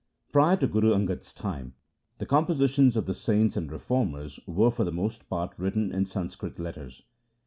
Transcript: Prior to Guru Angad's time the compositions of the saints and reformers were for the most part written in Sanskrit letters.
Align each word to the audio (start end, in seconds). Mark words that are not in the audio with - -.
Prior 0.31 0.57
to 0.57 0.65
Guru 0.65 0.95
Angad's 0.95 1.31
time 1.31 1.75
the 2.17 2.25
compositions 2.25 2.97
of 2.97 3.05
the 3.05 3.13
saints 3.13 3.55
and 3.55 3.71
reformers 3.71 4.39
were 4.47 4.71
for 4.71 4.83
the 4.83 4.91
most 4.91 5.29
part 5.29 5.59
written 5.59 5.91
in 5.93 6.05
Sanskrit 6.07 6.57
letters. 6.57 7.03